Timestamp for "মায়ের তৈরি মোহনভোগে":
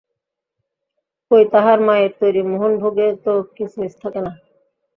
1.87-3.07